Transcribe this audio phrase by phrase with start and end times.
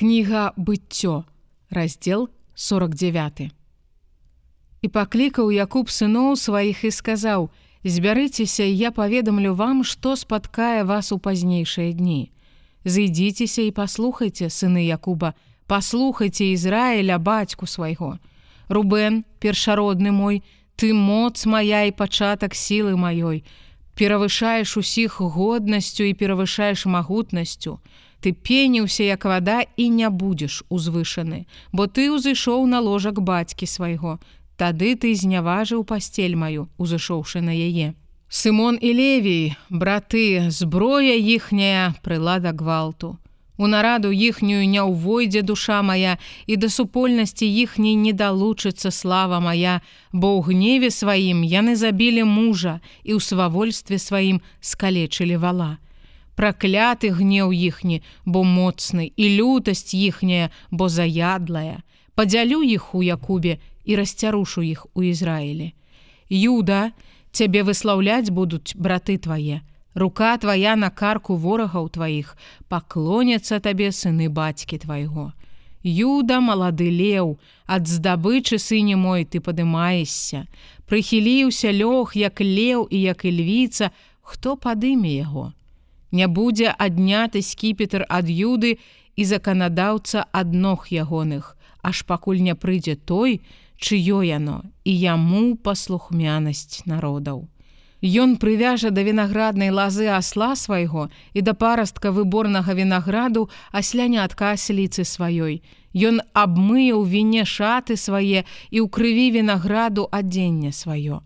[0.00, 1.24] Кніга быццё,
[1.68, 3.52] раздзел 49.
[4.80, 7.50] І паклікаў Якуб сыноў сваіх і сказаў:
[7.84, 12.32] «Збярыцеся, я паведамлю вам, што спаткае вас у пазнейшыя дні.
[12.84, 15.36] Зайдзіцеся і паслухайце, сыны Якуба,
[15.68, 18.16] паслухайце Ізраіля бацьку свайго.
[18.72, 20.40] Рубен, першародны мой,
[20.80, 23.44] ты моц моя і пачатак сілы маёй,
[24.00, 27.84] перавышаеш усіх годнасцю і перавышаеш магутнасцю.
[28.24, 34.16] Ты пеніўся як вада і не будзеш узвышаны, бо ты ўзышоў на ложак бацькі свайго.
[34.56, 37.92] Тады ты зняважыў пасцель маю, узышоўшы на яе.
[38.28, 43.18] Сымон і Левій, браты, зброя іхняя прылада гвалту.
[43.60, 46.16] У нараду іхнюю не ўвойдзе душа моя
[46.48, 49.84] і да супольнасці іхняй не далучыцца слава моя,
[50.16, 55.76] бо ў гневе сваім яны забілі мужа і ў свавольстве сваім скалечылі вала
[56.40, 61.84] пракляты гнеў іхні, бо моцны і лютасць іхняя, бо заядлая.
[62.16, 65.76] Падзялю іх у Якубе і расцярушу іх у Ізраілі.
[66.32, 66.96] Юда,
[67.36, 69.60] цябе выслаўляць будуць браты твае.
[69.94, 72.36] Рука твая на карку ворагаў тваіх,
[72.68, 75.32] паклоняцца табе сыны бацькі твайго.
[75.82, 80.46] Юда малады леў, ад здабычы сыне мой ты падымаешся.
[80.86, 85.52] Прыхіліўся лёг, як леў і як і львіца, хто падыме яго
[86.10, 88.78] не будзе адняты скіпетр ад юды
[89.16, 93.40] і заканадаўца ад ног ягоных, аж пакуль не прыйдзе той,
[93.78, 97.48] чыё яно і яму паслухмянасць народаў.
[98.00, 105.60] Ён прывяжа да вінаграднай лазы асла свайго і да парастка выборнага вінаграду аслянятка асліцы сваёй.
[105.92, 111.20] Ён абмые ў віне шаты свае і ў крыві вінаграду адзення сваё.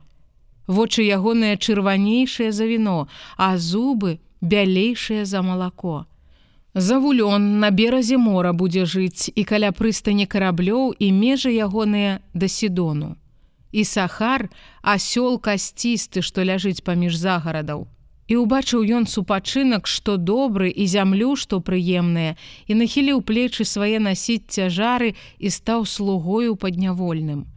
[0.66, 6.06] Вочы ягоныя чырванейшыя за віно, а зубы бялейшае за малако.
[6.75, 13.14] Завулён на беразе мора будзе жыць і каля прыстані караблёў і межы ягоныя да сідону.
[13.75, 14.47] І сахар,
[14.86, 17.88] асёл касцісты, што ляжыць паміж загарадаў.
[18.31, 22.37] І ўбачыў ён супачынак, што добры і зямлю, што прыемныя,
[22.71, 27.50] і нахіліў плечы свае насіць цяжары і стаў слугою паднявольным.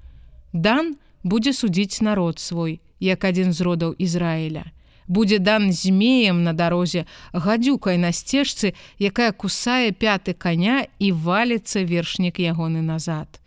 [0.52, 4.66] Дан будзе судзіць народ свой, як адзін з родаў Ізраіля
[5.08, 12.40] будзе дан змеем на дарозе, гадзюкай на сцежцы, якая кусае пяты коня і валіцца вершнік
[12.44, 13.40] ягоны назад.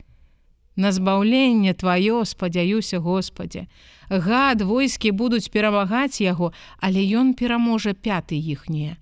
[0.76, 3.66] На збаўленне тваё спадзяюся Господе.
[4.08, 8.96] Гад войскі будуць перамагаць яго, але ён пераможа пяты іхнія.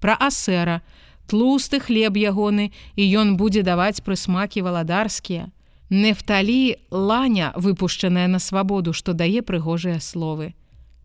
[0.00, 0.80] Пра асера,
[1.26, 5.50] тлусты хлеб ягоны і ён будзе даваць прысмакі валадарскія.
[5.90, 10.54] Нефталі ланя, выпушчаная на свабоду, што дае прыгожыя словы.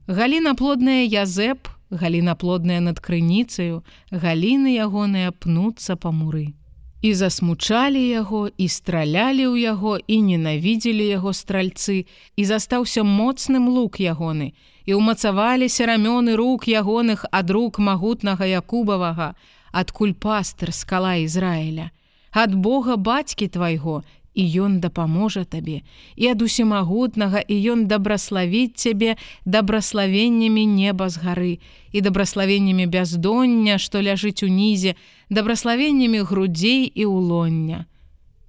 [0.08, 6.54] Галіна плодная язэп, галіна плодная над крыніцаю, галіны ягоныя пнуцца па муры.
[7.02, 12.06] І засмучалі яго і стралялі ў яго і ненавідзелі яго стральцы
[12.38, 14.54] і застаўся моцным лук ягоны
[14.86, 19.34] і ўмацаваліся рамёны рук ягоных ад рук магутнага Якубавага,
[19.74, 21.90] адкуль пастыр скала Ізраіля,
[22.32, 25.82] ад Бога бацькі твайго і ён дапаможа табе
[26.16, 29.16] і ад усімагутнага і ён дабраславіць цябе
[29.46, 31.54] дабраславеннямі неба з гары
[31.92, 34.96] і дабраславеннямі бяздоння што ляжыць унізе
[35.30, 37.86] дабраславеннямі грудзей і улоння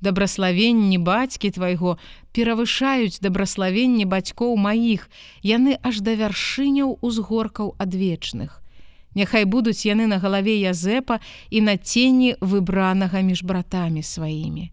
[0.02, 1.98] дабраславенні бацькі твайго
[2.34, 5.10] перавышаюць дабраславенні бацькоў маіх
[5.42, 8.58] яны аж да вяршыняў узгоркаў адвечных
[9.14, 14.70] Няхай будуць яны на галаве язэпа і на цені выбранага між братамі сваімі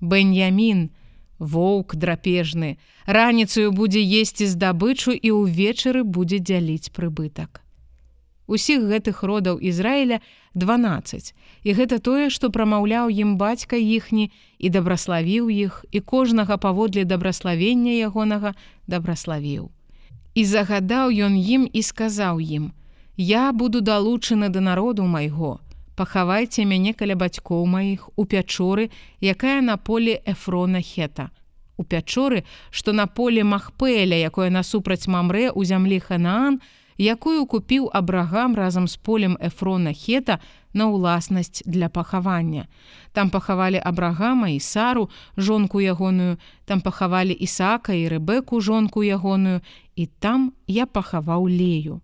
[0.00, 0.90] Бэньямін,
[1.38, 7.64] воўк драпежны, раніцаю будзе есці здабычу і ўвечары будзе дзяліць прыбытак.
[8.50, 10.18] Усіх гэтых родаў Ізраіля
[10.58, 11.34] 12.
[11.62, 17.94] І гэта тое, што прамаўляў ім бацька іхні і дабраславіў іх і кожнага паводле дабраславення
[18.10, 18.58] ягонага
[18.90, 19.70] дабраславіў.
[20.34, 22.74] І загадаў ён ім і сказаў ім:
[23.16, 25.60] «Я буду далучаны да народу майго,
[26.00, 28.88] пахавайце мяне каля бацькоў маіх у пячоры,
[29.20, 31.28] якая на поле эфрона хета.
[31.76, 36.60] У пячоры, што на поле махпэля, якое насупраць мамрэ ў зямлі ханаан,
[36.96, 40.40] якую купіў абрагам разам з полем эфрона хета
[40.72, 42.68] на ўласнасць для пахавання.
[43.12, 49.60] Там пахавалі абрагама і сару, жонку ягоную, там пахавалі ісака і рэбеку жонку ягоную,
[49.96, 52.00] і там я пахаваў лею.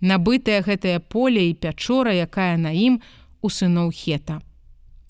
[0.00, 3.00] Набытае гэтае поле і пячора, якая на ім
[3.42, 4.38] у сыноў хета.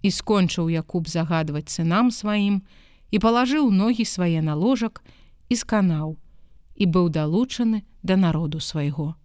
[0.00, 2.62] І скончыў Якуб загадваць сынам сваім
[3.11, 5.02] і палажыў ногі свае на ложак
[5.49, 6.17] і сканаў
[6.79, 9.18] і быў далучаны да народу свайго.